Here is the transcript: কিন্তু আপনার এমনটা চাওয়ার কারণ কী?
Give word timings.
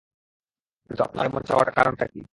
কিন্তু 0.89 1.01
আপনার 1.03 1.23
এমনটা 1.25 1.47
চাওয়ার 1.47 1.69
কারণ 1.71 1.93
কী? 2.13 2.21